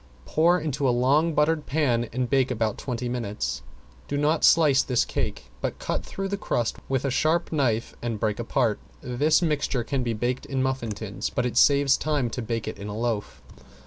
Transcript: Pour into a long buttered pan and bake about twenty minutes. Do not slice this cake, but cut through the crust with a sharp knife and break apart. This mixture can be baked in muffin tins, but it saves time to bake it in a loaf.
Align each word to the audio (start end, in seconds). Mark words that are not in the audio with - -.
Pour 0.25 0.59
into 0.59 0.89
a 0.89 0.89
long 0.89 1.33
buttered 1.35 1.67
pan 1.67 2.09
and 2.11 2.27
bake 2.27 2.49
about 2.49 2.79
twenty 2.79 3.07
minutes. 3.07 3.61
Do 4.07 4.17
not 4.17 4.43
slice 4.43 4.81
this 4.81 5.05
cake, 5.05 5.51
but 5.61 5.77
cut 5.77 6.03
through 6.03 6.29
the 6.29 6.37
crust 6.41 6.77
with 6.89 7.05
a 7.05 7.11
sharp 7.11 7.51
knife 7.51 7.93
and 8.01 8.19
break 8.19 8.39
apart. 8.39 8.79
This 9.01 9.43
mixture 9.43 9.83
can 9.83 10.01
be 10.01 10.13
baked 10.13 10.47
in 10.47 10.63
muffin 10.63 10.89
tins, 10.89 11.29
but 11.29 11.45
it 11.45 11.55
saves 11.55 11.97
time 11.97 12.31
to 12.31 12.41
bake 12.41 12.67
it 12.67 12.79
in 12.79 12.87
a 12.87 12.97
loaf. 12.97 13.43